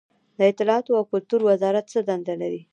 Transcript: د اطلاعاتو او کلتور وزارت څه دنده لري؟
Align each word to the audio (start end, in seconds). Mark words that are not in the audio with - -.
د 0.37 0.39
اطلاعاتو 0.51 0.91
او 0.99 1.03
کلتور 1.11 1.39
وزارت 1.49 1.85
څه 1.93 1.99
دنده 2.09 2.33
لري؟ 2.41 2.61